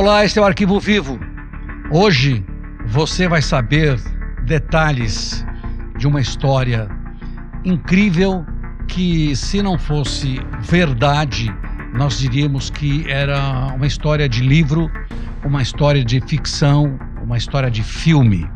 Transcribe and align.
Olá, 0.00 0.24
este 0.24 0.38
é 0.38 0.42
o 0.42 0.46
Arquivo 0.46 0.80
Vivo. 0.80 1.20
Hoje 1.90 2.42
você 2.86 3.28
vai 3.28 3.42
saber 3.42 4.00
detalhes 4.46 5.44
de 5.98 6.06
uma 6.06 6.22
história 6.22 6.88
incrível 7.66 8.42
que, 8.88 9.36
se 9.36 9.60
não 9.60 9.78
fosse 9.78 10.40
verdade, 10.62 11.54
nós 11.92 12.18
diríamos 12.18 12.70
que 12.70 13.04
era 13.10 13.66
uma 13.74 13.86
história 13.86 14.26
de 14.26 14.40
livro, 14.40 14.90
uma 15.44 15.60
história 15.60 16.02
de 16.02 16.18
ficção, 16.22 16.98
uma 17.22 17.36
história 17.36 17.70
de 17.70 17.82
filme. 17.82 18.50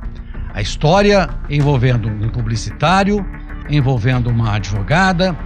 A 0.54 0.62
história 0.62 1.28
envolvendo 1.50 2.08
um 2.08 2.30
publicitário, 2.30 3.22
envolvendo 3.68 4.30
uma 4.30 4.54
advogada, 4.54 5.36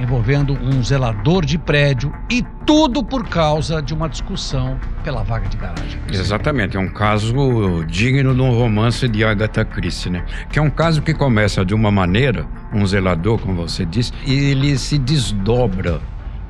envolvendo 0.00 0.54
um 0.54 0.82
zelador 0.82 1.44
de 1.44 1.58
prédio 1.58 2.12
e 2.30 2.42
tudo 2.64 3.02
por 3.02 3.28
causa 3.28 3.82
de 3.82 3.92
uma 3.92 4.08
discussão 4.08 4.78
pela 5.04 5.22
vaga 5.22 5.48
de 5.48 5.56
garagem. 5.56 6.00
Exatamente, 6.10 6.76
é 6.76 6.80
um 6.80 6.88
caso 6.88 7.84
digno 7.86 8.34
de 8.34 8.40
um 8.40 8.50
romance 8.50 9.06
de 9.08 9.24
Agatha 9.24 9.64
Christie, 9.64 10.10
né? 10.10 10.24
Que 10.50 10.58
é 10.58 10.62
um 10.62 10.70
caso 10.70 11.02
que 11.02 11.12
começa 11.12 11.64
de 11.64 11.74
uma 11.74 11.90
maneira, 11.90 12.46
um 12.72 12.86
zelador, 12.86 13.38
como 13.38 13.54
você 13.54 13.84
disse, 13.84 14.12
e 14.26 14.32
ele 14.32 14.78
se 14.78 14.98
desdobra 14.98 16.00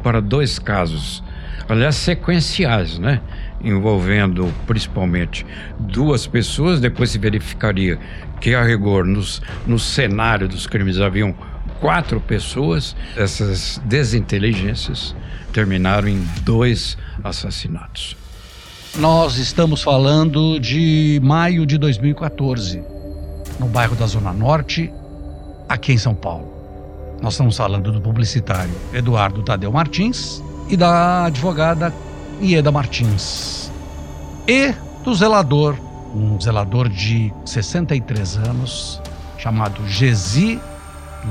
para 0.02 0.20
dois 0.20 0.58
casos, 0.58 1.22
aliás, 1.68 1.96
sequenciais, 1.96 2.98
né? 2.98 3.20
Envolvendo 3.62 4.50
principalmente 4.66 5.44
duas 5.78 6.26
pessoas, 6.26 6.80
depois 6.80 7.10
se 7.10 7.18
verificaria 7.18 7.98
que, 8.40 8.54
a 8.54 8.62
rigor, 8.62 9.04
nos, 9.04 9.42
no 9.66 9.78
cenário 9.78 10.48
dos 10.48 10.66
crimes 10.66 10.98
haviam 10.98 11.34
quatro 11.80 12.20
pessoas. 12.20 12.94
Essas 13.16 13.80
desinteligências 13.84 15.14
terminaram 15.52 16.08
em 16.08 16.20
dois 16.42 16.96
assassinatos. 17.24 18.16
Nós 18.96 19.36
estamos 19.36 19.82
falando 19.82 20.58
de 20.58 21.20
maio 21.22 21.64
de 21.64 21.78
2014, 21.78 22.82
no 23.58 23.66
bairro 23.66 23.94
da 23.94 24.06
Zona 24.06 24.32
Norte, 24.32 24.92
aqui 25.68 25.92
em 25.92 25.98
São 25.98 26.14
Paulo. 26.14 26.52
Nós 27.22 27.34
estamos 27.34 27.56
falando 27.56 27.92
do 27.92 28.00
publicitário 28.00 28.74
Eduardo 28.92 29.42
Tadeu 29.42 29.70
Martins 29.70 30.42
e 30.68 30.76
da 30.76 31.26
advogada 31.26 31.92
Ieda 32.40 32.72
Martins. 32.72 33.70
E 34.48 34.74
do 35.04 35.14
zelador, 35.14 35.76
um 36.14 36.40
zelador 36.40 36.88
de 36.88 37.32
63 37.44 38.38
anos, 38.38 39.00
chamado 39.38 39.86
Gesi 39.86 40.58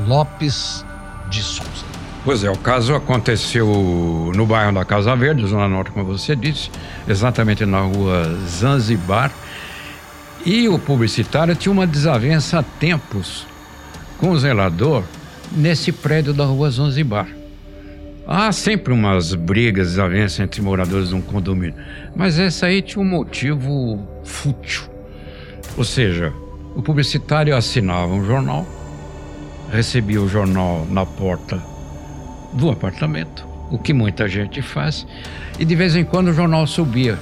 Lopes 0.07 0.85
de 1.29 1.41
Souza. 1.41 1.85
Pois 2.23 2.43
é, 2.43 2.49
o 2.49 2.57
caso 2.57 2.93
aconteceu 2.93 4.31
no 4.35 4.45
bairro 4.45 4.73
da 4.73 4.83
Casa 4.83 5.15
Verde, 5.15 5.47
Zona 5.47 5.67
Norte, 5.69 5.91
como 5.91 6.05
você 6.05 6.35
disse, 6.35 6.69
exatamente 7.07 7.65
na 7.65 7.81
rua 7.81 8.23
Zanzibar. 8.45 9.31
E 10.45 10.67
o 10.67 10.77
publicitário 10.77 11.55
tinha 11.55 11.71
uma 11.71 11.87
desavença 11.87 12.59
há 12.59 12.63
tempos 12.63 13.47
com 14.17 14.31
o 14.31 14.39
zelador 14.39 15.03
nesse 15.51 15.91
prédio 15.91 16.33
da 16.33 16.45
rua 16.45 16.69
Zanzibar. 16.69 17.27
Há 18.27 18.51
sempre 18.51 18.93
umas 18.93 19.33
brigas, 19.33 19.89
desavenças 19.89 20.39
entre 20.39 20.61
moradores 20.61 21.09
de 21.09 21.15
um 21.15 21.21
condomínio, 21.21 21.73
mas 22.15 22.37
essa 22.37 22.67
aí 22.67 22.81
tinha 22.81 23.03
um 23.03 23.07
motivo 23.07 24.07
fútil. 24.23 24.83
Ou 25.75 25.83
seja, 25.83 26.31
o 26.75 26.81
publicitário 26.81 27.55
assinava 27.55 28.13
um 28.13 28.23
jornal 28.23 28.67
recebia 29.71 30.21
o 30.21 30.27
jornal 30.27 30.85
na 30.89 31.05
porta 31.05 31.61
do 32.53 32.69
apartamento, 32.69 33.45
o 33.69 33.77
que 33.77 33.93
muita 33.93 34.27
gente 34.27 34.61
faz, 34.61 35.05
e 35.57 35.65
de 35.65 35.75
vez 35.75 35.95
em 35.95 36.03
quando 36.03 36.29
o 36.29 36.33
jornal 36.33 36.65
subia. 36.65 37.19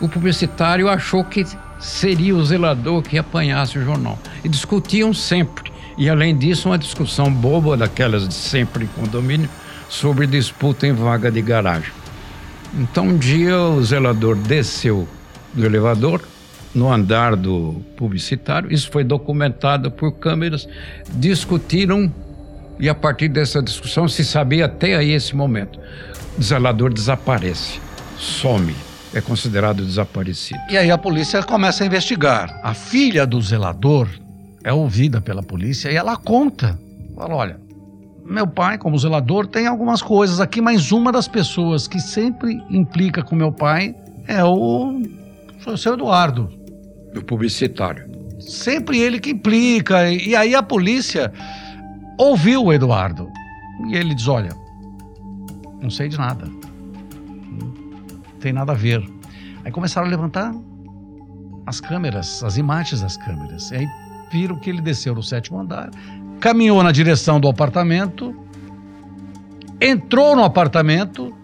O 0.00 0.08
publicitário 0.08 0.88
achou 0.88 1.24
que 1.24 1.44
seria 1.78 2.34
o 2.36 2.44
zelador 2.44 3.02
que 3.02 3.18
apanhasse 3.18 3.78
o 3.78 3.84
jornal. 3.84 4.18
E 4.44 4.48
discutiam 4.48 5.12
sempre. 5.12 5.72
E 5.96 6.08
além 6.08 6.36
disso, 6.36 6.68
uma 6.68 6.78
discussão 6.78 7.32
boba 7.32 7.76
daquelas 7.76 8.26
de 8.26 8.34
sempre 8.34 8.84
em 8.84 8.88
condomínio 8.88 9.48
sobre 9.88 10.26
disputa 10.26 10.86
em 10.86 10.92
vaga 10.92 11.30
de 11.30 11.42
garagem. 11.42 11.92
Então 12.74 13.08
um 13.08 13.18
dia 13.18 13.58
o 13.58 13.82
zelador 13.82 14.36
desceu 14.36 15.08
do 15.52 15.66
elevador, 15.66 16.22
no 16.74 16.92
andar 16.92 17.36
do 17.36 17.82
publicitário. 17.96 18.72
Isso 18.72 18.90
foi 18.90 19.04
documentado 19.04 19.90
por 19.90 20.12
câmeras. 20.12 20.68
Discutiram 21.14 22.12
e 22.78 22.88
a 22.88 22.94
partir 22.94 23.28
dessa 23.28 23.62
discussão 23.62 24.08
se 24.08 24.24
sabia 24.24 24.66
até 24.66 24.96
aí 24.96 25.10
esse 25.10 25.34
momento. 25.36 25.78
O 26.38 26.42
zelador 26.42 26.92
desaparece, 26.92 27.80
some, 28.16 28.74
é 29.12 29.20
considerado 29.20 29.84
desaparecido. 29.84 30.60
E 30.70 30.78
aí 30.78 30.90
a 30.90 30.96
polícia 30.96 31.42
começa 31.42 31.84
a 31.84 31.86
investigar. 31.86 32.58
A 32.62 32.72
filha 32.72 33.26
do 33.26 33.40
zelador 33.42 34.08
é 34.64 34.72
ouvida 34.72 35.20
pela 35.20 35.42
polícia 35.42 35.90
e 35.90 35.96
ela 35.96 36.16
conta. 36.16 36.78
Fala, 37.14 37.34
olha, 37.34 37.60
meu 38.24 38.46
pai, 38.46 38.78
como 38.78 38.98
zelador, 38.98 39.46
tem 39.46 39.66
algumas 39.66 40.00
coisas 40.00 40.40
aqui, 40.40 40.60
mas 40.60 40.92
uma 40.92 41.10
das 41.10 41.26
pessoas 41.26 41.86
que 41.88 42.00
sempre 42.00 42.62
implica 42.70 43.22
com 43.22 43.34
meu 43.34 43.52
pai 43.52 43.94
é 44.26 44.42
o, 44.44 45.02
o 45.66 45.76
seu 45.76 45.94
Eduardo 45.94 46.59
do 47.12 47.22
publicitário. 47.24 48.04
Sempre 48.38 48.98
ele 48.98 49.20
que 49.20 49.30
implica. 49.30 50.10
E 50.10 50.34
aí 50.34 50.54
a 50.54 50.62
polícia 50.62 51.32
ouviu 52.18 52.64
o 52.64 52.72
Eduardo. 52.72 53.28
E 53.88 53.96
ele 53.96 54.14
diz: 54.14 54.28
Olha, 54.28 54.50
não 55.80 55.90
sei 55.90 56.08
de 56.08 56.18
nada. 56.18 56.46
Não 56.46 58.38
tem 58.40 58.52
nada 58.52 58.72
a 58.72 58.74
ver. 58.74 59.02
Aí 59.64 59.70
começaram 59.70 60.06
a 60.06 60.10
levantar 60.10 60.54
as 61.66 61.80
câmeras, 61.80 62.42
as 62.42 62.56
imagens 62.56 63.00
das 63.00 63.16
câmeras. 63.16 63.70
E 63.70 63.76
aí 63.76 63.88
viram 64.32 64.56
que 64.56 64.70
ele 64.70 64.80
desceu 64.80 65.14
no 65.14 65.22
sétimo 65.22 65.58
andar, 65.58 65.90
caminhou 66.40 66.82
na 66.82 66.92
direção 66.92 67.40
do 67.40 67.48
apartamento, 67.48 68.34
entrou 69.80 70.34
no 70.36 70.44
apartamento 70.44 71.34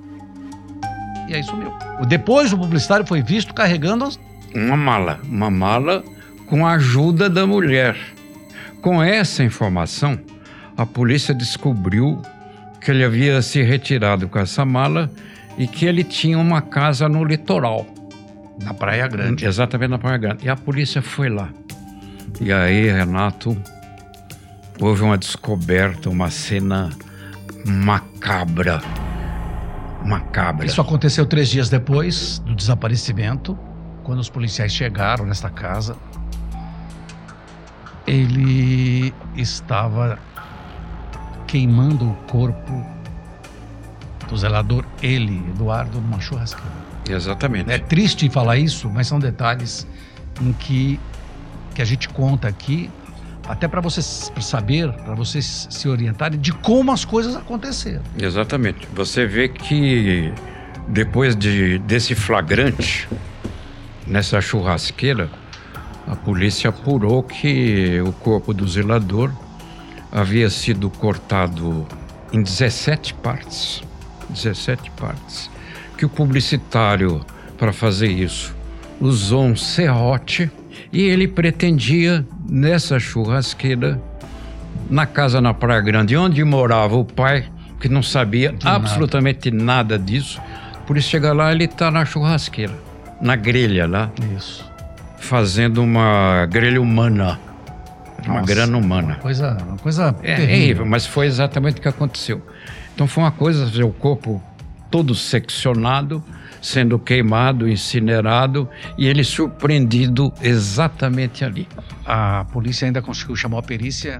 e 1.29 1.35
aí 1.35 1.43
sumiu. 1.43 1.73
Depois 2.09 2.53
o 2.53 2.59
publicitário 2.59 3.07
foi 3.07 3.23
visto 3.23 3.53
carregando 3.53 4.05
as 4.05 4.17
uma 4.57 4.77
mala, 4.77 5.21
uma 5.25 5.51
mala 5.51 6.03
com 6.47 6.67
a 6.67 6.73
ajuda 6.73 7.29
da 7.29 7.47
mulher. 7.47 7.97
Com 8.81 9.03
essa 9.03 9.45
informação, 9.45 10.19
a 10.77 10.87
polícia 10.87 11.35
descobriu 11.35 12.23
que 12.81 12.91
ele 12.91 13.05
havia 13.05 13.43
se 13.43 13.63
retirado 13.63 14.29
com 14.29 14.39
essa 14.39 14.65
mala 14.65 15.11
e 15.59 15.67
que 15.67 15.85
ele 15.87 16.05
tinha 16.05 16.39
uma 16.39 16.63
casa 16.63 17.09
no 17.09 17.25
litoral. 17.25 17.87
Na 18.63 18.73
Praia 18.73 19.07
Grande. 19.07 19.45
Exatamente 19.45 19.91
na 19.91 19.99
Praia 19.99 20.17
Grande. 20.17 20.47
E 20.47 20.49
a 20.49 20.57
polícia 20.57 21.03
foi 21.03 21.29
lá. 21.29 21.51
E 22.41 22.53
aí, 22.53 22.91
Renato, 22.91 23.57
houve 24.81 25.03
uma 25.03 25.19
descoberta, 25.19 26.09
uma 26.09 26.31
cena 26.31 26.91
macabra. 27.67 28.81
Macabra. 30.05 30.65
Isso 30.65 30.81
aconteceu 30.81 31.27
três 31.27 31.49
dias 31.49 31.69
depois 31.69 32.39
do 32.41 32.55
desaparecimento 32.55 33.59
quando 34.07 34.21
os 34.21 34.31
policiais 34.31 34.73
chegaram 34.73 35.27
nesta 35.27 35.51
casa, 35.51 35.97
ele 38.07 39.13
estava 39.35 40.17
queimando 41.45 42.11
o 42.11 42.15
corpo 42.31 42.87
do 44.29 44.37
zelador, 44.37 44.85
ele, 45.03 45.43
Eduardo, 45.51 46.01
numa 46.01 46.21
churrasqueira. 46.21 46.71
Exatamente. 47.09 47.69
É 47.69 47.79
triste 47.79 48.31
falar 48.31 48.57
isso, 48.59 48.89
mas 48.89 49.09
são 49.09 49.19
detalhes 49.19 49.85
em 50.41 50.53
que, 50.53 51.01
que 51.75 51.83
a 51.83 51.85
gente 51.85 52.09
conta 52.09 52.47
aqui, 52.47 52.89
até 53.49 53.67
para 53.67 53.81
vocês 53.81 54.33
saber, 54.41 54.93
para 54.93 55.17
vocês 55.17 55.67
se 55.69 55.89
orientarem 55.89 56.39
de 56.39 56.53
como 56.53 56.93
as 56.93 57.05
coisas 57.05 57.35
aconteceram. 57.35 58.03
Exatamente. 58.17 58.87
Você 58.95 59.27
vê 59.27 59.49
que 59.49 60.33
depois 60.87 61.35
de, 61.35 61.79
desse 61.81 62.15
flagrante, 62.15 63.09
Nessa 64.07 64.41
churrasqueira, 64.41 65.29
a 66.07 66.15
polícia 66.15 66.71
apurou 66.71 67.23
que 67.25 68.01
o 68.01 68.13
corpo 68.13 68.55
do 68.55 68.67
zelador 68.69 69.33
havia 70.13 70.49
sido 70.49 70.89
cortado 70.89 71.85
em 72.33 72.41
17 72.41 73.15
partes. 73.15 73.83
17 74.31 74.91
partes. 74.93 75.51
Que 75.99 76.07
o 76.07 76.09
publicitário, 76.09 77.25
para 77.59 77.73
fazer 77.73 78.09
isso, 78.09 78.55
usou 79.01 79.45
um 79.45 79.57
serrote 79.57 80.51
e 80.93 81.03
ele 81.03 81.27
pretendia, 81.27 82.25
nessa 82.49 83.01
churrasqueira, 83.01 84.01
na 84.89 85.05
casa 85.05 85.41
na 85.41 85.53
Praia 85.53 85.81
Grande, 85.81 86.17
onde 86.17 86.45
morava 86.45 86.97
o 86.97 87.05
pai, 87.05 87.51
que 87.81 87.89
não 87.89 88.03
sabia 88.03 88.53
De 88.53 88.69
absolutamente 88.69 89.51
nada. 89.51 89.65
nada 89.65 89.99
disso, 89.99 90.41
por 90.87 90.97
isso 90.97 91.09
chega 91.09 91.33
lá 91.33 91.51
ele 91.51 91.65
está 91.65 91.91
na 91.91 92.05
churrasqueira 92.05 92.86
na 93.21 93.37
grelha 93.37 93.87
lá. 93.87 94.11
Isso. 94.37 94.71
Fazendo 95.19 95.83
uma 95.83 96.47
grelha 96.47 96.81
humana. 96.81 97.39
Uma 98.25 98.41
Nossa, 98.41 98.47
grana 98.47 98.77
humana. 98.77 99.09
Uma 99.09 99.17
coisa, 99.17 99.57
uma 99.67 99.79
coisa 99.79 100.17
é, 100.23 100.33
é 100.33 100.37
terrível. 100.37 100.85
mas 100.85 101.07
foi 101.07 101.27
exatamente 101.27 101.79
o 101.79 101.83
que 101.83 101.89
aconteceu. 101.89 102.45
Então 102.95 103.07
foi 103.07 103.23
uma 103.23 103.31
coisa, 103.31 103.85
o 103.85 103.93
corpo 103.93 104.43
todo 104.91 105.15
seccionado, 105.15 106.23
sendo 106.61 106.99
queimado, 106.99 107.69
incinerado 107.69 108.69
e 108.97 109.07
ele 109.07 109.23
surpreendido 109.23 110.33
exatamente 110.41 111.45
ali. 111.45 111.69
A 112.05 112.45
polícia 112.53 112.87
ainda 112.87 113.03
conseguiu 113.03 113.37
chamar 113.37 113.59
a 113.59 113.63
perícia, 113.63 114.19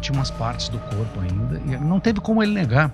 tinha 0.00 0.16
umas 0.16 0.30
partes 0.30 0.68
do 0.68 0.78
corpo 0.78 1.20
ainda, 1.20 1.60
e 1.66 1.84
não 1.84 1.98
teve 1.98 2.20
como 2.20 2.42
ele 2.42 2.52
negar. 2.52 2.92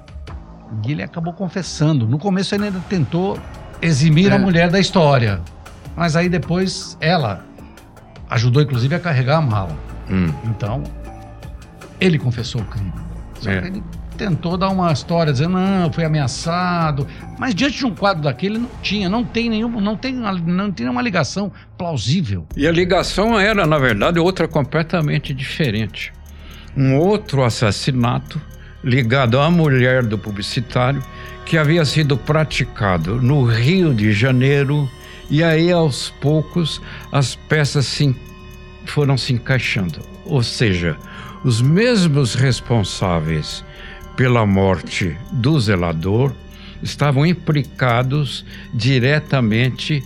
E 0.87 0.93
ele 0.93 1.03
acabou 1.03 1.33
confessando. 1.33 2.07
No 2.07 2.19
começo 2.19 2.55
ele 2.55 2.65
ainda 2.65 2.81
tentou 2.89 3.39
eximir 3.81 4.33
é. 4.33 4.35
a 4.35 4.39
mulher 4.39 4.71
da 4.71 4.79
história, 4.79 5.41
mas 5.97 6.17
aí 6.17 6.29
depois 6.29 6.97
ela 7.01 7.45
ajudou 8.31 8.63
inclusive 8.63 8.95
a 8.95 9.01
carregar 9.01 9.39
a 9.39 9.43
mala. 9.43 9.77
Hum. 10.11 10.33
Então, 10.45 10.83
ele 12.01 12.19
confessou 12.19 12.61
o 12.61 12.65
crime. 12.65 12.93
Só 13.41 13.51
é. 13.51 13.61
que 13.61 13.67
ele 13.69 13.83
tentou 14.17 14.57
dar 14.57 14.69
uma 14.69 14.93
história 14.93 15.33
dizendo 15.33 15.53
não, 15.53 15.93
foi 15.93 16.05
ameaçado, 16.05 17.07
mas 17.39 17.55
diante 17.55 17.79
de 17.79 17.87
um 17.87 17.95
quadro 17.95 18.25
daquele 18.25 18.59
não 18.59 18.69
tinha, 18.83 19.09
não 19.09 19.25
tem 19.25 19.49
nenhum, 19.49 19.81
não 19.81 19.97
tem, 19.97 20.13
não 20.13 20.73
tem 20.73 20.85
nenhuma 20.85 21.01
ligação 21.01 21.53
plausível. 21.79 22.45
E 22.57 22.67
a 22.67 22.73
ligação 22.73 23.39
era, 23.39 23.65
na 23.65 23.79
verdade, 23.79 24.19
outra 24.19 24.49
completamente 24.49 25.33
diferente. 25.33 26.13
Um 26.77 26.97
outro 26.97 27.45
assassinato 27.45 28.41
ligado 28.83 29.41
à 29.41 29.51
mulher 29.51 30.05
do 30.05 30.19
publicitário 30.19 31.03
que 31.45 31.57
havia 31.57 31.85
sido 31.85 32.17
praticado 32.17 33.21
no 33.21 33.45
Rio 33.45 33.95
de 33.95 34.13
Janeiro 34.13 34.89
e 35.31 35.43
aí 35.43 35.73
aos 35.73 36.11
poucos 36.21 36.81
as 37.11 37.35
peças 37.35 37.87
se, 37.87 38.15
foram 38.87 39.17
se 39.17 39.33
encaixando. 39.33 40.01
Ou 40.25 40.43
seja, 40.43 40.97
os 41.45 41.61
mesmos 41.61 42.35
responsáveis 42.35 43.65
pela 44.17 44.45
morte 44.45 45.17
do 45.31 45.59
zelador 45.59 46.33
estavam 46.83 47.25
implicados 47.25 48.45
diretamente 48.75 50.03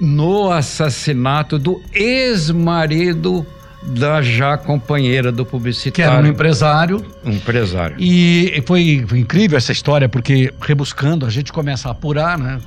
no 0.00 0.50
assassinato 0.50 1.58
do 1.58 1.80
ex-marido 1.92 3.46
da 3.84 4.22
já 4.22 4.56
companheira 4.56 5.32
do 5.32 5.44
publicitário. 5.44 5.92
Que 5.92 6.02
era 6.02 6.26
um 6.26 6.26
empresário. 6.26 7.04
Um 7.24 7.32
empresário. 7.32 7.96
E 7.98 8.62
foi, 8.66 9.04
foi 9.06 9.18
incrível 9.18 9.58
essa 9.58 9.72
história, 9.72 10.08
porque 10.08 10.52
rebuscando, 10.60 11.26
a 11.26 11.30
gente 11.30 11.52
começa 11.52 11.88
a 11.88 11.92
apurar, 11.92 12.38
né? 12.38 12.58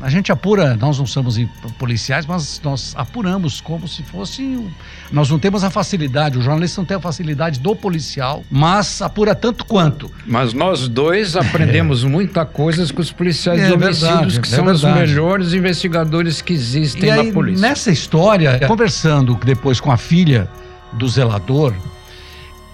A 0.00 0.08
gente 0.08 0.30
apura, 0.30 0.76
nós 0.76 0.98
não 0.98 1.06
somos 1.06 1.38
policiais, 1.78 2.26
mas 2.26 2.60
nós 2.62 2.94
apuramos 2.96 3.60
como 3.60 3.86
se 3.88 4.02
fosse. 4.02 4.64
Nós 5.10 5.28
não 5.28 5.38
temos 5.38 5.64
a 5.64 5.70
facilidade, 5.70 6.38
o 6.38 6.42
jornalista 6.42 6.80
não 6.80 6.86
tem 6.86 6.96
a 6.96 7.00
facilidade 7.00 7.60
do 7.60 7.74
policial, 7.74 8.44
mas 8.50 9.02
apura 9.02 9.34
tanto 9.34 9.64
quanto. 9.64 10.10
Mas 10.26 10.52
nós 10.52 10.88
dois 10.88 11.36
aprendemos 11.36 12.04
é. 12.04 12.08
muita 12.08 12.44
coisa 12.44 12.92
com 12.92 13.00
os 13.00 13.12
policiais 13.12 13.60
é, 13.60 13.72
homicídios, 13.72 14.00
verdade, 14.00 14.40
que 14.40 14.48
é 14.48 14.56
são 14.56 14.64
verdade. 14.64 14.86
os 14.86 15.08
melhores 15.08 15.52
investigadores 15.52 16.40
que 16.40 16.52
existem 16.52 17.04
e 17.04 17.10
aí, 17.10 17.26
na 17.26 17.32
polícia. 17.32 17.60
Nessa 17.60 17.90
história, 17.90 18.60
conversando 18.66 19.34
depois 19.44 19.80
com 19.80 19.90
a 19.90 19.96
filha 19.96 20.48
do 20.92 21.08
zelador, 21.08 21.74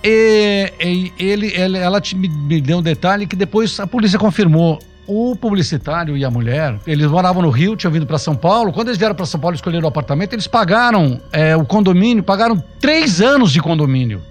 e, 0.02 0.72
e 0.80 1.12
ele, 1.18 1.52
ele, 1.54 1.78
ela 1.78 2.00
te, 2.00 2.16
me 2.16 2.60
deu 2.60 2.78
um 2.78 2.82
detalhe 2.82 3.26
que 3.26 3.34
depois 3.34 3.78
a 3.80 3.86
polícia 3.86 4.18
confirmou 4.18 4.78
o 5.08 5.34
publicitário 5.34 6.18
e 6.18 6.24
a 6.24 6.30
mulher, 6.30 6.78
eles 6.86 7.06
moravam 7.10 7.40
no 7.40 7.48
Rio, 7.48 7.74
tinham 7.74 7.90
vindo 7.90 8.06
para 8.06 8.18
São 8.18 8.36
Paulo. 8.36 8.74
Quando 8.74 8.88
eles 8.88 8.98
vieram 8.98 9.14
para 9.14 9.24
São 9.24 9.40
Paulo 9.40 9.56
escolher 9.56 9.82
o 9.82 9.86
apartamento, 9.86 10.34
eles 10.34 10.46
pagaram 10.46 11.18
é, 11.32 11.56
o 11.56 11.64
condomínio, 11.64 12.22
pagaram 12.22 12.62
três 12.78 13.22
anos 13.22 13.50
de 13.50 13.62
condomínio. 13.62 14.22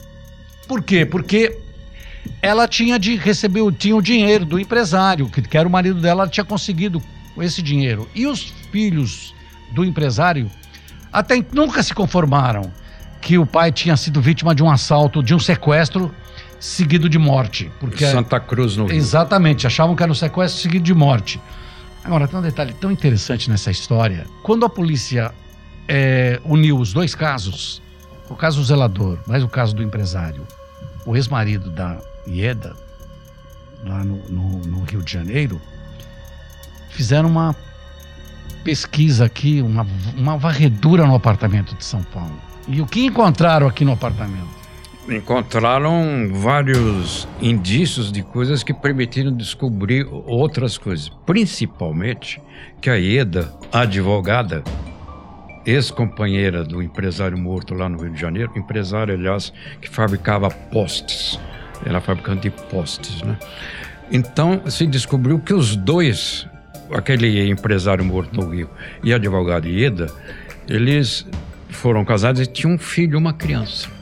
Por 0.67 0.83
quê? 0.83 1.03
Porque 1.03 1.57
ela 2.43 2.67
tinha 2.67 2.99
de 2.99 3.15
receber 3.15 3.59
tinha 3.71 3.95
o 3.95 4.01
dinheiro 4.03 4.45
do 4.45 4.59
empresário, 4.59 5.27
que, 5.29 5.41
que 5.41 5.57
era 5.57 5.67
o 5.67 5.71
marido 5.71 5.99
dela, 5.99 6.23
ela 6.23 6.31
tinha 6.31 6.45
conseguido 6.45 7.01
esse 7.39 7.63
dinheiro. 7.63 8.07
E 8.13 8.27
os 8.27 8.53
filhos 8.71 9.33
do 9.71 9.83
empresário 9.83 10.49
até 11.11 11.43
nunca 11.51 11.81
se 11.81 11.93
conformaram 11.93 12.71
que 13.19 13.39
o 13.39 13.47
pai 13.47 13.71
tinha 13.71 13.97
sido 13.97 14.21
vítima 14.21 14.53
de 14.53 14.61
um 14.61 14.69
assalto, 14.69 15.23
de 15.23 15.33
um 15.33 15.39
sequestro 15.39 16.13
seguido 16.59 17.09
de 17.09 17.17
morte. 17.17 17.71
Porque 17.79 18.05
Santa 18.05 18.39
Cruz 18.39 18.77
no 18.77 18.85
Rio. 18.85 18.95
Exatamente, 18.95 19.67
achavam 19.67 19.95
que 19.95 20.03
era 20.03 20.11
um 20.11 20.15
sequestro 20.15 20.61
seguido 20.61 20.83
de 20.83 20.93
morte. 20.93 21.39
Agora, 22.03 22.27
tem 22.27 22.39
um 22.39 22.41
detalhe 22.41 22.73
tão 22.73 22.91
interessante 22.91 23.49
nessa 23.49 23.69
história. 23.69 24.25
Quando 24.41 24.65
a 24.65 24.69
polícia 24.69 25.33
é, 25.87 26.39
uniu 26.45 26.77
os 26.77 26.93
dois 26.93 27.13
casos, 27.13 27.81
o 28.29 28.35
caso 28.35 28.59
do 28.59 28.65
zelador, 28.65 29.19
mais 29.27 29.43
o 29.43 29.49
caso 29.49 29.75
do 29.75 29.83
empresário, 29.83 30.45
o 31.05 31.15
ex-marido 31.15 31.69
da 31.69 31.99
Ieda, 32.27 32.75
lá 33.85 34.03
no, 34.03 34.17
no, 34.29 34.59
no, 34.59 34.83
Rio 34.83 35.01
de 35.01 35.11
Janeiro, 35.11 35.61
fizeram 36.89 37.29
uma 37.29 37.55
pesquisa 38.63 39.25
aqui, 39.25 39.61
uma, 39.61 39.85
uma 40.15 40.37
varredura 40.37 41.05
no 41.05 41.15
apartamento 41.15 41.75
de 41.75 41.85
São 41.85 42.03
Paulo. 42.03 42.41
E 42.67 42.81
o 42.81 42.85
que 42.85 43.05
encontraram 43.05 43.67
aqui 43.67 43.85
no 43.85 43.93
apartamento? 43.93 44.56
Encontraram 45.09 46.29
vários 46.31 47.27
indícios 47.41 48.11
de 48.11 48.21
coisas 48.21 48.63
que 48.63 48.73
permitiram 48.73 49.31
descobrir 49.31 50.05
outras 50.11 50.77
coisas, 50.77 51.09
principalmente 51.25 52.41
que 52.81 52.89
a 52.89 52.95
Ieda, 52.95 53.53
a 53.71 53.81
advogada, 53.81 54.63
ex-companheira 55.65 56.63
do 56.63 56.81
empresário 56.81 57.37
morto 57.37 57.73
lá 57.73 57.89
no 57.89 58.01
Rio 58.01 58.11
de 58.11 58.19
Janeiro, 58.19 58.51
empresário, 58.55 59.13
aliás, 59.13 59.51
que 59.81 59.89
fabricava 59.89 60.49
postes, 60.49 61.39
era 61.85 62.01
fabricante 62.01 62.49
de 62.49 62.51
postes, 62.69 63.21
né? 63.21 63.37
Então 64.11 64.61
se 64.69 64.87
descobriu 64.87 65.39
que 65.39 65.53
os 65.53 65.75
dois, 65.75 66.47
aquele 66.93 67.49
empresário 67.49 68.03
morto 68.03 68.39
no 68.39 68.49
Rio 68.49 68.69
e 69.03 69.11
a 69.11 69.17
advogada 69.17 69.67
Ieda, 69.67 70.07
eles 70.67 71.25
foram 71.69 72.05
casados 72.05 72.41
e 72.41 72.45
tinham 72.45 72.75
um 72.75 72.77
filho, 72.77 73.17
uma 73.17 73.33
criança. 73.33 73.96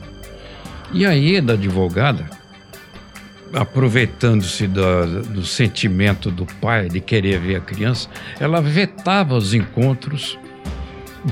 E 0.92 1.04
aí, 1.04 1.40
da 1.40 1.54
advogada, 1.54 2.28
aproveitando-se 3.52 4.66
do, 4.66 5.22
do, 5.22 5.44
sentimento 5.44 6.30
do 6.30 6.46
pai 6.46 6.88
de 6.88 7.00
querer 7.00 7.38
ver 7.40 7.56
a 7.56 7.60
criança, 7.60 8.08
ela 8.38 8.60
vetava 8.60 9.34
os 9.34 9.54
encontros 9.54 10.38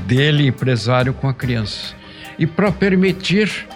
dele, 0.07 0.47
empresário, 0.47 1.13
com 1.15 1.29
a 1.29 1.35
criança. 1.35 1.95
E 2.39 2.47
para 2.47 2.73
permitir, 2.73 3.67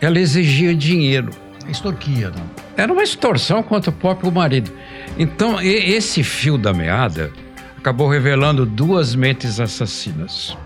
ela 0.00 0.18
exigia 0.18 0.74
dinheiro. 0.74 1.30
Extorquia, 1.68 2.30
não? 2.30 2.50
Era 2.76 2.92
uma 2.92 3.02
extorsão 3.02 3.62
contra 3.62 3.90
o 3.90 3.92
próprio 3.92 4.32
marido. 4.32 4.72
Então, 5.18 5.60
esse 5.60 6.22
fio 6.22 6.56
da 6.56 6.72
meada 6.72 7.30
acabou 7.76 8.08
revelando 8.08 8.64
duas 8.64 9.14
mentes 9.14 9.60
assassinas 9.60 10.56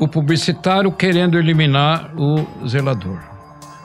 o 0.00 0.08
publicitário 0.08 0.90
querendo 0.90 1.38
eliminar 1.38 2.10
o 2.16 2.66
zelador. 2.66 3.20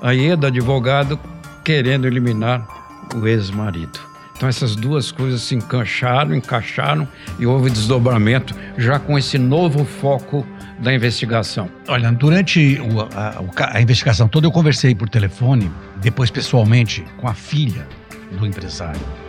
A 0.01 0.11
Ieda, 0.11 0.47
advogado, 0.47 1.19
querendo 1.63 2.07
eliminar 2.07 2.65
o 3.13 3.27
ex-marido. 3.27 3.99
Então 4.35 4.47
essas 4.47 4.75
duas 4.75 5.11
coisas 5.11 5.41
se 5.41 5.55
encaixaram, 5.55 6.33
encaixaram 6.33 7.07
e 7.37 7.45
houve 7.45 7.69
desdobramento 7.69 8.55
já 8.77 8.97
com 8.97 9.17
esse 9.17 9.37
novo 9.37 9.83
foco 9.85 10.45
da 10.79 10.93
investigação. 10.93 11.69
Olha, 11.87 12.11
durante 12.11 12.79
o, 12.79 13.01
a, 13.01 13.43
a 13.73 13.81
investigação 13.81 14.27
toda 14.27 14.47
eu 14.47 14.51
conversei 14.51 14.95
por 14.95 15.09
telefone, 15.09 15.71
depois 15.97 16.29
pessoalmente, 16.29 17.05
com 17.17 17.27
a 17.27 17.33
filha 17.33 17.87
do 18.37 18.45
empresário. 18.45 19.24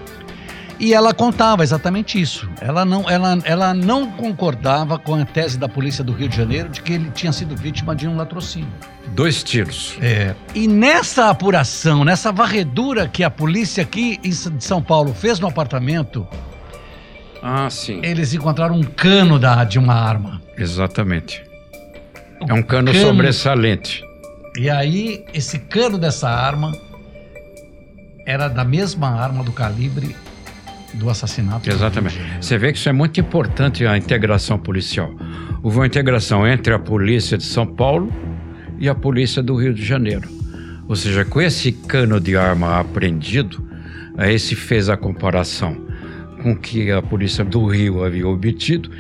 E 0.78 0.92
ela 0.92 1.14
contava 1.14 1.62
exatamente 1.62 2.21
isso. 2.21 2.49
Ela 2.61 2.85
não, 2.85 3.09
ela, 3.09 3.38
ela 3.45 3.75
não 3.75 4.11
concordava 4.11 4.99
com 4.99 5.14
a 5.14 5.25
tese 5.25 5.59
da 5.59 5.68
polícia 5.68 6.04
do 6.04 6.12
Rio 6.12 6.28
de 6.28 6.37
Janeiro 6.37 6.68
de 6.68 6.83
que 6.83 6.92
ele 6.92 7.11
tinha 7.11 7.33
sido 7.33 7.56
vítima 7.56 7.97
de 7.97 8.06
um 8.06 8.16
latrocínio. 8.16 8.68
Dois 9.09 9.42
tiros. 9.42 9.97
É. 10.02 10.35
E 10.54 10.68
nessa 10.68 11.30
apuração, 11.30 12.04
nessa 12.04 12.30
varredura 12.30 13.09
que 13.09 13.25
a 13.25 13.30
polícia 13.30 13.83
aqui 13.83 14.18
de 14.18 14.64
São 14.64 14.83
Paulo 14.83 15.14
fez 15.14 15.40
no 15.40 15.49
apartamento, 15.49 16.28
ah, 17.42 17.71
sim. 17.71 18.00
Eles 18.02 18.35
encontraram 18.35 18.75
um 18.75 18.83
cano 18.83 19.38
da, 19.38 19.62
de 19.62 19.78
uma 19.78 19.95
arma. 19.95 20.42
Exatamente. 20.59 21.45
é 22.40 22.52
um 22.52 22.62
cano, 22.62 22.92
cano 22.92 22.95
sobressalente. 22.95 24.02
E 24.59 24.68
aí, 24.68 25.25
esse 25.33 25.59
cano 25.59 25.97
dessa 25.97 26.28
arma 26.28 26.73
era 28.26 28.49
da 28.49 28.64
mesma 28.64 29.09
arma 29.11 29.45
do 29.45 29.52
calibre 29.52 30.16
do 30.97 31.09
assassinato. 31.09 31.69
Exatamente. 31.69 32.19
Você 32.41 32.59
vê 32.59 32.73
que 32.73 32.79
isso 32.79 32.88
é 32.88 32.93
muito 32.93 33.21
importante 33.21 33.87
a 33.87 33.97
integração 33.97 34.59
policial. 34.59 35.15
Houve 35.62 35.79
uma 35.79 35.87
integração 35.87 36.47
entre 36.47 36.73
a 36.73 36.79
polícia 36.79 37.37
de 37.37 37.45
São 37.45 37.67
Paulo 37.67 38.12
e 38.79 38.88
a 38.88 38.95
polícia 38.95 39.43
do 39.43 39.55
Rio 39.57 39.73
de 39.73 39.85
Janeiro. 39.85 40.29
Ou 40.88 40.95
seja, 40.95 41.25
com 41.25 41.41
esse 41.41 41.73
cano 41.73 42.21
de 42.21 42.37
arma 42.37 42.79
apreendido, 42.79 43.62
aí 44.17 44.38
se 44.38 44.55
fez 44.55 44.88
a 44.88 44.97
comparação 44.97 45.87
com 46.43 46.53
o 46.53 46.57
que 46.57 46.93
a 46.93 47.03
polícia 47.03 47.45
do 47.45 47.67
Rio 47.67 48.05
havia 48.05 48.26
obtido. 48.26 48.91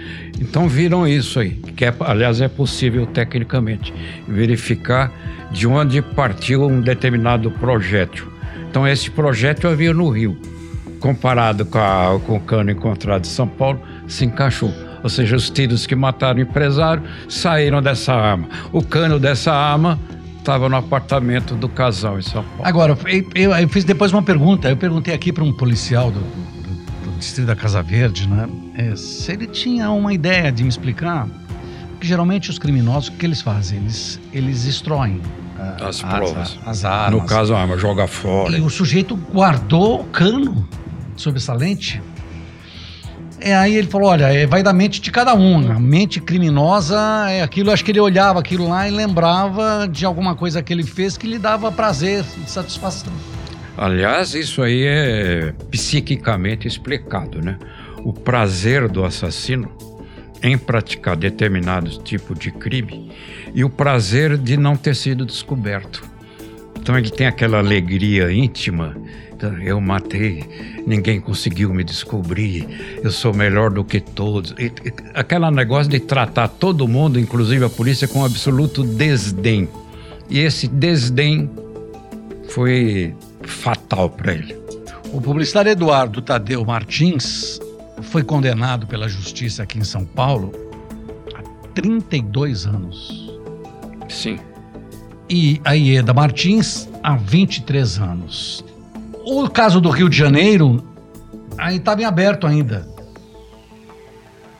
Então 0.40 0.68
viram 0.68 1.06
isso 1.06 1.38
aí, 1.38 1.50
que 1.76 1.84
é, 1.84 1.94
aliás 2.00 2.40
é 2.40 2.48
possível 2.48 3.06
tecnicamente 3.06 3.94
verificar 4.26 5.12
de 5.52 5.66
onde 5.66 6.02
partiu 6.02 6.66
um 6.66 6.80
determinado 6.80 7.50
projétil. 7.52 8.26
Então 8.68 8.86
esse 8.86 9.10
projétil 9.10 9.70
havia 9.70 9.94
no 9.94 10.08
Rio 10.08 10.36
comparado 11.00 11.64
com, 11.66 11.78
a, 11.78 12.18
com 12.24 12.36
o 12.36 12.40
cano 12.40 12.70
encontrado 12.70 13.24
em 13.24 13.28
São 13.28 13.46
Paulo, 13.46 13.80
se 14.06 14.24
encaixou. 14.24 14.72
Ou 15.02 15.10
seja, 15.10 15.36
os 15.36 15.50
tiros 15.50 15.86
que 15.86 15.94
mataram 15.94 16.38
o 16.38 16.42
empresário 16.42 17.02
saíram 17.28 17.80
dessa 17.80 18.12
arma. 18.12 18.48
O 18.72 18.82
cano 18.82 19.18
dessa 19.20 19.52
arma 19.52 19.98
estava 20.38 20.68
no 20.68 20.76
apartamento 20.76 21.54
do 21.54 21.68
casal 21.68 22.18
em 22.18 22.22
São 22.22 22.42
Paulo. 22.42 22.62
Agora, 22.64 22.98
eu, 23.34 23.52
eu 23.52 23.68
fiz 23.68 23.84
depois 23.84 24.12
uma 24.12 24.22
pergunta. 24.22 24.68
Eu 24.68 24.76
perguntei 24.76 25.14
aqui 25.14 25.32
para 25.32 25.44
um 25.44 25.52
policial 25.52 26.10
do, 26.10 26.20
do, 26.20 27.10
do, 27.10 27.18
distrito 27.18 27.46
da 27.46 27.56
Casa 27.56 27.82
Verde, 27.82 28.28
né? 28.28 28.48
É, 28.74 28.96
se 28.96 29.32
ele 29.32 29.46
tinha 29.46 29.90
uma 29.90 30.12
ideia 30.12 30.50
de 30.50 30.62
me 30.62 30.68
explicar. 30.68 31.28
Porque 31.90 32.06
geralmente 32.06 32.50
os 32.50 32.58
criminosos, 32.58 33.08
o 33.08 33.12
que 33.12 33.24
eles 33.24 33.40
fazem? 33.40 33.78
Eles, 33.78 34.20
eles 34.32 34.64
destroem 34.64 35.20
as, 35.58 35.82
as 35.82 36.02
provas. 36.02 36.58
As, 36.62 36.68
as 36.68 36.84
armas. 36.84 37.20
No 37.20 37.26
caso, 37.26 37.54
a 37.54 37.60
arma, 37.60 37.76
joga 37.78 38.06
fora. 38.06 38.56
E 38.56 38.60
o 38.60 38.68
sujeito 38.68 39.16
guardou 39.32 40.00
o 40.00 40.04
cano 40.04 40.66
sobre 41.16 41.38
essa 41.38 41.52
lente. 41.52 42.00
É, 43.40 43.54
aí 43.54 43.74
ele 43.76 43.86
falou: 43.86 44.08
olha, 44.08 44.32
é, 44.32 44.46
vai 44.46 44.62
da 44.62 44.72
mente 44.72 45.00
de 45.00 45.10
cada 45.10 45.34
um. 45.34 45.70
A 45.70 45.78
mente 45.78 46.20
criminosa 46.20 46.98
é 47.28 47.42
aquilo. 47.42 47.70
Acho 47.70 47.84
que 47.84 47.90
ele 47.90 48.00
olhava 48.00 48.40
aquilo 48.40 48.68
lá 48.68 48.88
e 48.88 48.90
lembrava 48.90 49.86
de 49.90 50.04
alguma 50.04 50.34
coisa 50.34 50.62
que 50.62 50.72
ele 50.72 50.82
fez 50.82 51.16
que 51.16 51.26
lhe 51.26 51.38
dava 51.38 51.70
prazer 51.70 52.24
e 52.44 52.50
satisfação. 52.50 53.12
Aliás, 53.76 54.34
isso 54.34 54.62
aí 54.62 54.84
é 54.86 55.52
psiquicamente 55.70 56.66
explicado, 56.66 57.42
né? 57.42 57.58
O 57.98 58.12
prazer 58.12 58.88
do 58.88 59.04
assassino 59.04 59.70
em 60.42 60.56
praticar 60.56 61.16
determinado 61.16 61.90
tipo 62.02 62.34
de 62.34 62.50
crime 62.50 63.10
e 63.54 63.64
o 63.64 63.70
prazer 63.70 64.38
de 64.38 64.56
não 64.56 64.76
ter 64.76 64.94
sido 64.94 65.26
descoberto. 65.26 66.02
Então 66.80 66.96
ele 66.96 67.10
tem 67.10 67.26
aquela 67.26 67.58
alegria 67.58 68.32
íntima. 68.32 68.96
Eu 69.62 69.80
matei, 69.80 70.44
ninguém 70.86 71.20
conseguiu 71.20 71.72
me 71.74 71.84
descobrir, 71.84 72.98
eu 73.02 73.10
sou 73.10 73.34
melhor 73.34 73.70
do 73.70 73.84
que 73.84 74.00
todos. 74.00 74.54
E, 74.58 74.66
e, 74.66 74.92
aquela 75.14 75.50
negócio 75.50 75.90
de 75.90 76.00
tratar 76.00 76.48
todo 76.48 76.88
mundo, 76.88 77.20
inclusive 77.20 77.64
a 77.64 77.68
polícia, 77.68 78.08
com 78.08 78.24
absoluto 78.24 78.82
desdém. 78.82 79.68
E 80.30 80.38
esse 80.38 80.66
desdém 80.66 81.50
foi 82.48 83.14
fatal 83.42 84.10
para 84.10 84.32
ele. 84.32 84.56
O 85.12 85.20
publicitário 85.20 85.70
Eduardo 85.70 86.20
Tadeu 86.20 86.64
Martins 86.64 87.60
foi 88.02 88.22
condenado 88.22 88.86
pela 88.86 89.08
justiça 89.08 89.62
aqui 89.62 89.78
em 89.78 89.84
São 89.84 90.04
Paulo 90.04 90.52
a 91.34 91.42
32 91.74 92.66
anos. 92.66 93.38
Sim. 94.08 94.38
E 95.28 95.60
a 95.64 95.72
Ieda 95.72 96.14
Martins 96.14 96.88
há 97.02 97.16
23 97.16 97.98
anos. 97.98 98.64
O 99.28 99.50
caso 99.50 99.80
do 99.80 99.90
Rio 99.90 100.08
de 100.08 100.16
Janeiro 100.16 100.86
aí 101.58 101.78
estava 101.78 102.00
em 102.00 102.04
aberto 102.04 102.46
ainda. 102.46 102.86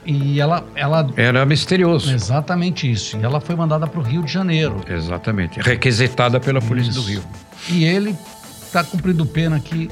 E 0.04 0.40
ela, 0.40 0.64
ela. 0.74 1.08
Era 1.16 1.46
misterioso. 1.46 2.12
Exatamente 2.12 2.90
isso. 2.90 3.16
E 3.16 3.24
ela 3.24 3.40
foi 3.40 3.54
mandada 3.54 3.86
para 3.86 4.00
o 4.00 4.02
Rio 4.02 4.24
de 4.24 4.32
Janeiro. 4.32 4.80
Exatamente. 4.88 5.60
Requisitada 5.60 6.40
pela 6.40 6.60
Polícia 6.60 6.90
isso. 6.90 7.00
do 7.00 7.06
Rio. 7.06 7.22
E 7.68 7.84
ele 7.84 8.16
está 8.60 8.82
cumprindo 8.82 9.24
pena 9.24 9.54
aqui 9.54 9.88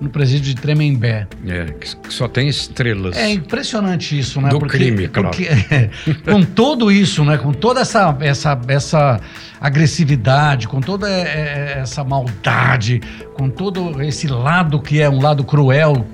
no 0.00 0.10
presídio 0.10 0.54
de 0.54 0.60
Tremembé. 0.60 1.26
É, 1.46 1.64
que 1.66 2.12
só 2.12 2.28
tem 2.28 2.48
estrelas. 2.48 3.16
É 3.16 3.30
impressionante 3.30 4.18
isso, 4.18 4.40
né? 4.40 4.50
Do 4.50 4.58
porque, 4.58 4.76
crime, 4.76 5.08
claro. 5.08 5.30
Porque, 5.30 5.48
é, 5.72 5.90
com 6.30 6.42
tudo 6.42 6.90
isso, 6.92 7.24
né? 7.24 7.38
Com 7.38 7.52
toda 7.52 7.80
essa, 7.80 8.16
essa, 8.20 8.60
essa 8.68 9.20
agressividade, 9.60 10.68
com 10.68 10.80
toda 10.80 11.08
é, 11.08 11.22
é, 11.22 11.78
essa 11.80 12.04
maldade, 12.04 13.00
com 13.34 13.48
todo 13.48 14.02
esse 14.02 14.26
lado 14.28 14.80
que 14.80 15.00
é 15.00 15.08
um 15.08 15.20
lado 15.20 15.42
cruel, 15.44 16.06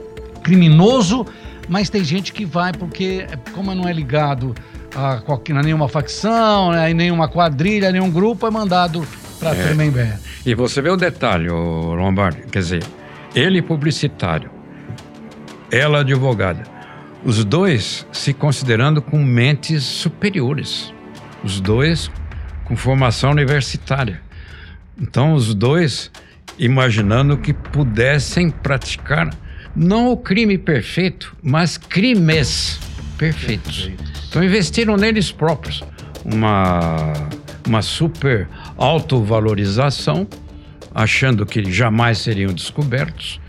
criminoso, 0.42 1.26
mas 1.68 1.90
tem 1.90 2.04
gente 2.04 2.32
que 2.32 2.44
vai 2.44 2.72
porque, 2.72 3.26
como 3.52 3.74
não 3.74 3.88
é 3.88 3.92
ligado 3.92 4.54
a, 4.94 5.22
a 5.24 5.62
nenhuma 5.62 5.88
facção, 5.88 6.72
né, 6.72 6.90
a 6.90 6.94
nenhuma 6.94 7.28
quadrilha, 7.28 7.90
nenhum 7.90 8.10
grupo, 8.10 8.46
é 8.46 8.50
mandado 8.50 9.06
para 9.40 9.50
é. 9.50 9.64
Tremembé. 9.64 10.18
E 10.46 10.54
você 10.54 10.80
vê 10.80 10.90
o 10.90 10.96
detalhe, 10.96 11.48
Lombardi, 11.48 12.42
quer 12.50 12.60
dizer 12.60 12.82
ele 13.34 13.62
publicitário, 13.62 14.50
ela 15.70 16.00
advogada. 16.00 16.64
Os 17.24 17.44
dois 17.44 18.06
se 18.12 18.32
considerando 18.32 19.00
com 19.00 19.22
mentes 19.22 19.84
superiores. 19.84 20.92
Os 21.42 21.60
dois 21.60 22.10
com 22.64 22.76
formação 22.76 23.30
universitária. 23.30 24.20
Então, 25.00 25.34
os 25.34 25.54
dois 25.54 26.10
imaginando 26.58 27.38
que 27.38 27.52
pudessem 27.52 28.50
praticar 28.50 29.30
não 29.74 30.10
o 30.10 30.16
crime 30.16 30.58
perfeito, 30.58 31.34
mas 31.42 31.78
crimes 31.78 32.78
perfeitos. 33.16 33.90
Então, 34.28 34.44
investiram 34.44 34.96
neles 34.96 35.32
próprios 35.32 35.82
uma, 36.24 37.12
uma 37.66 37.82
super 37.82 38.48
autovalorização 38.76 40.26
achando 40.94 41.46
que 41.46 41.70
jamais 41.70 42.18
seriam 42.18 42.52
descobertos. 42.52 43.40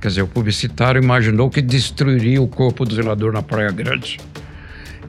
Quer 0.00 0.08
dizer, 0.08 0.22
o 0.22 0.26
publicitário 0.26 1.02
imaginou 1.02 1.50
que 1.50 1.62
destruiria 1.62 2.40
o 2.40 2.46
corpo 2.46 2.84
do 2.84 2.94
zelador 2.94 3.32
na 3.32 3.42
Praia 3.42 3.70
Grande. 3.70 4.18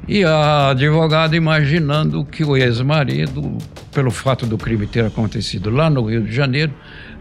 E 0.08 0.24
a 0.24 0.70
advogada 0.70 1.36
imaginando 1.36 2.24
que 2.24 2.44
o 2.44 2.56
ex-marido, 2.56 3.58
pelo 3.91 4.10
fato 4.10 4.46
do 4.46 4.58
crime 4.58 4.88
ter 4.88 5.06
acontecido 5.06 5.70
lá 5.70 5.89
no 5.89 6.06
Rio 6.06 6.24
de 6.24 6.34
Janeiro, 6.34 6.74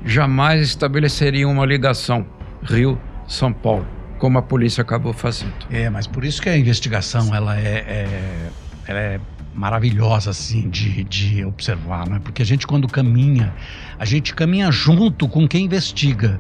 jamais 0.05 0.63
estabeleceria 0.63 1.49
uma 1.49 1.67
ligação 1.67 2.25
Rio-São 2.63 3.53
Paulo, 3.53 3.87
como 4.19 4.39
a 4.39 4.43
polícia 4.43 4.83
acabou 4.83 5.13
fazendo. 5.13 5.53
É, 5.69 5.91
mas 5.91 6.07
por 6.07 6.25
isso 6.25 6.41
que 6.41 6.49
a 6.49 6.57
investigação 6.57 7.35
ela 7.35 7.59
é, 7.59 7.85
é, 7.89 8.51
ela 8.87 9.01
é 9.01 9.21
maravilhosa 9.57 10.31
assim 10.31 10.69
de, 10.69 11.03
de 11.05 11.45
observar, 11.45 12.09
né? 12.09 12.21
Porque 12.23 12.43
a 12.43 12.45
gente 12.45 12.67
quando 12.67 12.87
caminha, 12.87 13.55
a 13.99 14.05
gente 14.05 14.35
caminha 14.35 14.71
junto 14.71 15.27
com 15.27 15.49
quem 15.49 15.65
investiga. 15.65 16.39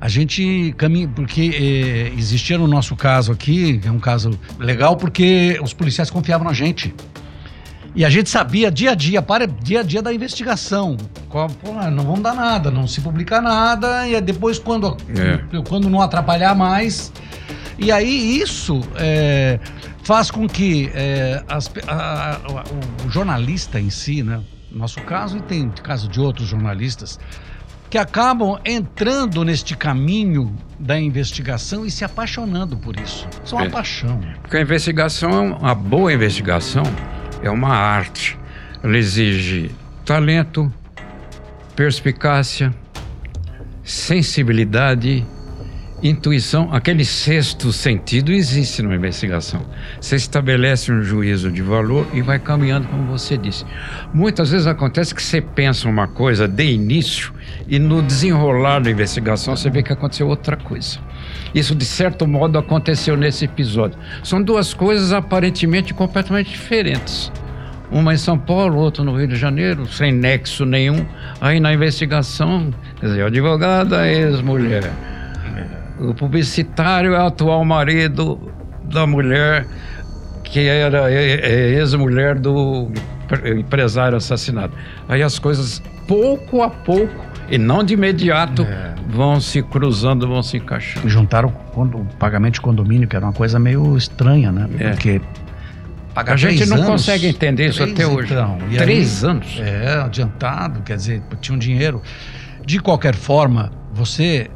A 0.00 0.08
gente 0.08 0.74
caminha 0.76 1.08
porque 1.08 1.52
é, 1.54 2.18
existia 2.18 2.58
no 2.58 2.66
nosso 2.66 2.94
caso 2.96 3.32
aqui, 3.32 3.80
é 3.84 3.90
um 3.90 4.00
caso 4.00 4.38
legal 4.58 4.96
porque 4.96 5.58
os 5.62 5.72
policiais 5.72 6.10
confiavam 6.10 6.46
na 6.46 6.52
gente. 6.52 6.94
E 7.94 8.04
a 8.04 8.10
gente 8.10 8.28
sabia 8.28 8.70
dia 8.70 8.90
a 8.90 8.94
dia, 8.94 9.22
para 9.22 9.46
dia 9.46 9.80
a 9.80 9.82
dia 9.82 10.02
da 10.02 10.12
investigação. 10.12 10.98
Pô, 11.30 11.72
não 11.90 12.04
vamos 12.04 12.20
dar 12.20 12.34
nada, 12.34 12.70
não 12.70 12.86
se 12.86 13.00
publicar 13.00 13.40
nada, 13.40 14.06
e 14.06 14.20
depois, 14.20 14.58
quando, 14.58 14.98
é. 15.16 15.62
quando 15.66 15.88
não 15.88 16.02
atrapalhar 16.02 16.54
mais. 16.54 17.10
E 17.78 17.92
aí 17.92 18.40
isso 18.40 18.80
é, 18.96 19.60
faz 20.02 20.30
com 20.30 20.48
que 20.48 20.90
é, 20.94 21.42
as, 21.48 21.70
a, 21.86 22.36
a, 22.36 22.64
o, 23.04 23.10
jornalista 23.10 23.78
em 23.78 23.90
si, 23.90 24.22
né, 24.22 24.42
no 24.70 24.78
nosso 24.78 25.00
caso, 25.02 25.36
e 25.38 25.42
tem 25.42 25.68
caso 25.82 26.08
de 26.08 26.18
outros 26.20 26.48
jornalistas, 26.48 27.18
que 27.90 27.98
acabam 27.98 28.58
entrando 28.64 29.44
neste 29.44 29.76
caminho 29.76 30.56
da 30.78 30.98
investigação 30.98 31.86
e 31.86 31.90
se 31.90 32.04
apaixonando 32.04 32.76
por 32.76 32.98
isso. 32.98 33.28
São 33.44 33.60
é 33.60 33.62
uma 33.62 33.70
paixão. 33.70 34.20
Porque 34.42 34.56
a 34.56 34.60
investigação, 34.60 35.56
uma 35.58 35.74
boa 35.74 36.12
investigação, 36.12 36.82
é 37.42 37.50
uma 37.50 37.74
arte. 37.74 38.38
Ela 38.82 38.96
exige 38.96 39.70
talento, 40.04 40.72
perspicácia, 41.76 42.74
sensibilidade 43.84 45.24
intuição, 46.02 46.68
aquele 46.72 47.04
sexto 47.04 47.72
sentido 47.72 48.32
existe 48.32 48.82
numa 48.82 48.94
investigação. 48.94 49.62
Você 50.00 50.16
estabelece 50.16 50.92
um 50.92 51.02
juízo 51.02 51.50
de 51.50 51.62
valor 51.62 52.06
e 52.12 52.20
vai 52.20 52.38
caminhando, 52.38 52.86
como 52.88 53.04
você 53.06 53.36
disse. 53.36 53.64
Muitas 54.12 54.50
vezes 54.50 54.66
acontece 54.66 55.14
que 55.14 55.22
você 55.22 55.40
pensa 55.40 55.88
uma 55.88 56.06
coisa 56.06 56.46
de 56.46 56.64
início 56.64 57.32
e 57.66 57.78
no 57.78 58.02
desenrolar 58.02 58.80
da 58.80 58.90
investigação 58.90 59.56
você 59.56 59.70
vê 59.70 59.82
que 59.82 59.92
aconteceu 59.92 60.28
outra 60.28 60.56
coisa. 60.56 60.98
Isso, 61.54 61.74
de 61.74 61.84
certo 61.84 62.26
modo, 62.26 62.58
aconteceu 62.58 63.16
nesse 63.16 63.46
episódio. 63.46 63.98
São 64.22 64.42
duas 64.42 64.74
coisas 64.74 65.12
aparentemente 65.12 65.94
completamente 65.94 66.50
diferentes. 66.50 67.32
Uma 67.90 68.12
em 68.12 68.16
São 68.16 68.36
Paulo, 68.36 68.78
outra 68.78 69.04
no 69.04 69.16
Rio 69.16 69.28
de 69.28 69.36
Janeiro, 69.36 69.86
sem 69.86 70.12
nexo 70.12 70.66
nenhum. 70.66 71.06
Aí 71.40 71.60
na 71.60 71.72
investigação, 71.72 72.74
quer 73.00 73.06
dizer, 73.06 73.22
advogada, 73.24 74.08
ex-mulher 74.08 75.15
o 75.98 76.14
publicitário 76.14 77.14
é 77.14 77.22
o 77.22 77.26
atual 77.26 77.64
marido 77.64 78.52
da 78.84 79.06
mulher 79.06 79.66
que 80.44 80.68
era 80.68 81.10
ex-mulher 81.10 82.38
do 82.38 82.90
empresário 83.58 84.16
assassinado. 84.16 84.72
Aí 85.08 85.22
as 85.22 85.38
coisas, 85.38 85.82
pouco 86.06 86.62
a 86.62 86.70
pouco, 86.70 87.26
e 87.48 87.58
não 87.58 87.82
de 87.82 87.94
imediato, 87.94 88.62
é. 88.62 88.94
vão 89.08 89.40
se 89.40 89.62
cruzando, 89.62 90.26
vão 90.26 90.42
se 90.42 90.56
encaixando. 90.56 91.08
Juntaram 91.08 91.52
o 91.74 92.06
pagamento 92.18 92.54
de 92.54 92.60
condomínio, 92.60 93.08
que 93.08 93.16
era 93.16 93.24
uma 93.24 93.32
coisa 93.32 93.58
meio 93.58 93.96
estranha, 93.96 94.50
né? 94.50 94.68
É. 94.78 94.90
Porque 94.90 95.20
pagar 96.14 96.34
A 96.34 96.36
gente 96.36 96.66
não 96.66 96.76
anos, 96.76 96.88
consegue 96.88 97.26
entender 97.26 97.68
isso 97.68 97.82
até 97.82 98.06
hoje. 98.06 98.32
Então, 98.32 98.58
três 98.76 99.24
aí, 99.24 99.30
anos? 99.30 99.60
É, 99.60 100.00
adiantado, 100.00 100.80
quer 100.82 100.96
dizer, 100.96 101.22
tinha 101.40 101.54
um 101.54 101.58
dinheiro. 101.58 102.02
De 102.64 102.80
qualquer 102.80 103.14
forma, 103.14 103.70
você 103.92 104.50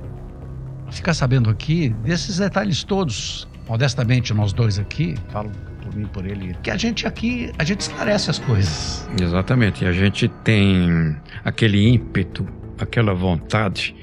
ficar 0.90 1.14
sabendo 1.14 1.50
aqui 1.50 1.90
desses 2.04 2.38
detalhes 2.38 2.82
todos. 2.85 3.49
Modestamente, 3.68 4.35
nós 4.35 4.52
dois 4.52 4.78
aqui, 4.78 5.14
falo 5.30 5.50
por 5.82 5.94
mim, 5.94 6.06
por 6.06 6.26
ele, 6.26 6.54
que 6.62 6.70
a 6.70 6.76
gente 6.76 7.06
aqui, 7.06 7.52
a 7.59 7.64
gente 7.64 7.80
esclarece 7.80 8.30
as 8.30 8.38
coisas. 8.38 9.09
Exatamente. 9.20 9.85
E 9.85 9.87
a 9.87 9.92
gente 9.92 10.28
tem 10.44 11.16
aquele 11.44 11.88
ímpeto, 11.88 12.47
aquela 12.78 13.14
vontade 13.14 13.94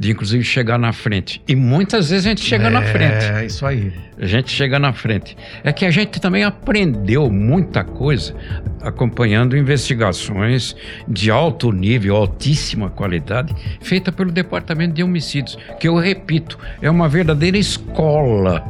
de 0.00 0.12
inclusive 0.12 0.42
chegar 0.42 0.78
na 0.78 0.94
frente. 0.94 1.42
E 1.46 1.54
muitas 1.54 2.08
vezes 2.08 2.24
a 2.24 2.30
gente 2.30 2.40
chega 2.40 2.68
é, 2.68 2.70
na 2.70 2.80
frente. 2.80 3.22
É, 3.22 3.44
isso 3.44 3.66
aí. 3.66 3.92
A 4.18 4.24
gente 4.24 4.50
chega 4.50 4.78
na 4.78 4.94
frente. 4.94 5.36
É 5.62 5.74
que 5.74 5.84
a 5.84 5.90
gente 5.90 6.18
também 6.18 6.42
aprendeu 6.42 7.30
muita 7.30 7.84
coisa 7.84 8.34
acompanhando 8.80 9.58
investigações 9.58 10.74
de 11.06 11.30
alto 11.30 11.70
nível, 11.70 12.16
altíssima 12.16 12.88
qualidade, 12.88 13.54
feita 13.82 14.10
pelo 14.10 14.32
Departamento 14.32 14.94
de 14.94 15.02
Homicídios, 15.02 15.58
que 15.78 15.86
eu 15.86 15.96
repito, 15.98 16.58
é 16.80 16.90
uma 16.90 17.06
verdadeira 17.06 17.58
escola 17.58 18.64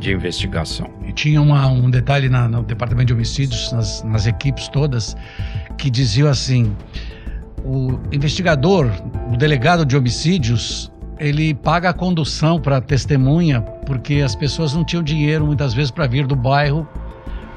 de 0.00 0.12
investigação. 0.12 0.90
E 1.06 1.12
tinha 1.12 1.42
uma, 1.42 1.68
um 1.68 1.90
detalhe 1.90 2.30
na, 2.30 2.48
no 2.48 2.62
Departamento 2.62 3.08
de 3.08 3.12
Homicídios, 3.12 3.70
nas, 3.70 4.02
nas 4.02 4.26
equipes 4.26 4.66
todas, 4.68 5.14
que 5.76 5.90
dizia 5.90 6.30
assim: 6.30 6.74
o 7.64 7.98
investigador, 8.12 8.90
o 9.32 9.36
delegado 9.36 9.86
de 9.86 9.96
homicídios, 9.96 10.92
ele 11.18 11.54
paga 11.54 11.90
a 11.90 11.92
condução 11.92 12.60
para 12.60 12.80
testemunha 12.80 13.60
porque 13.86 14.16
as 14.16 14.34
pessoas 14.34 14.74
não 14.74 14.84
tinham 14.84 15.02
dinheiro 15.02 15.46
muitas 15.46 15.72
vezes 15.72 15.90
para 15.90 16.06
vir 16.06 16.26
do 16.26 16.36
bairro 16.36 16.86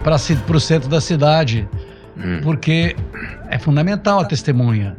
para 0.04 0.16
o 0.56 0.60
centro 0.60 0.88
da 0.88 1.02
cidade, 1.02 1.68
hum. 2.16 2.40
porque 2.42 2.96
é 3.50 3.58
fundamental 3.58 4.20
a 4.20 4.26
testemunha. 4.26 4.96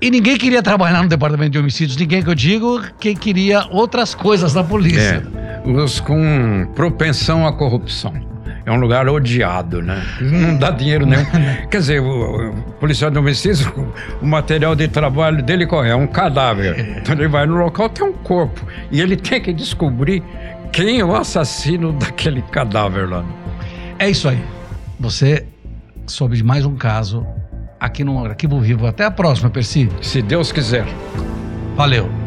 E 0.00 0.10
ninguém 0.10 0.36
queria 0.36 0.62
trabalhar 0.62 1.02
no 1.02 1.08
departamento 1.08 1.52
de 1.52 1.58
homicídios, 1.58 1.96
ninguém 1.96 2.22
que 2.22 2.28
eu 2.28 2.34
digo, 2.34 2.82
quem 3.00 3.16
queria 3.16 3.66
outras 3.70 4.14
coisas 4.14 4.54
na 4.54 4.62
polícia. 4.62 5.26
É, 5.34 5.68
os 5.68 5.98
com 5.98 6.70
propensão 6.74 7.46
à 7.46 7.52
corrupção 7.52 8.35
é 8.66 8.72
um 8.72 8.76
lugar 8.76 9.08
odiado, 9.08 9.80
né? 9.80 10.04
Não 10.20 10.58
dá 10.58 10.72
dinheiro 10.72 11.06
nenhum. 11.06 11.24
Quer 11.70 11.78
dizer, 11.78 12.00
o, 12.00 12.50
o 12.50 12.62
policial 12.80 13.16
homicídio, 13.16 13.72
o 14.20 14.26
material 14.26 14.74
de 14.74 14.88
trabalho 14.88 15.40
dele 15.40 15.66
qual 15.66 15.84
é? 15.84 15.90
É 15.90 15.94
um 15.94 16.08
cadáver. 16.08 16.98
Então 16.98 17.14
ele 17.14 17.28
vai 17.28 17.46
no 17.46 17.54
local, 17.54 17.88
tem 17.88 18.04
um 18.04 18.12
corpo. 18.12 18.66
E 18.90 19.00
ele 19.00 19.16
tem 19.16 19.40
que 19.40 19.52
descobrir 19.52 20.20
quem 20.72 20.98
é 20.98 21.04
o 21.04 21.14
assassino 21.14 21.92
daquele 21.92 22.42
cadáver 22.42 23.08
lá. 23.08 23.24
É 24.00 24.10
isso 24.10 24.28
aí. 24.28 24.42
Você 24.98 25.46
soube 26.04 26.36
de 26.36 26.42
mais 26.42 26.66
um 26.66 26.74
caso 26.74 27.24
aqui 27.78 28.02
no 28.02 28.24
Arquivo 28.24 28.60
Vivo. 28.60 28.86
Até 28.88 29.04
a 29.04 29.10
próxima, 29.12 29.48
Percy. 29.48 29.88
Se 30.02 30.20
Deus 30.20 30.50
quiser. 30.50 30.86
Valeu. 31.76 32.25